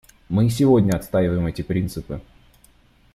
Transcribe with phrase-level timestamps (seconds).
[0.29, 2.21] Мы и сегодня отстаиваем эти принципы.